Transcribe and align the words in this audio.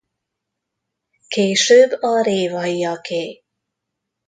Később 1.27 1.91
a 2.01 2.21
Révayaké. 2.21 3.43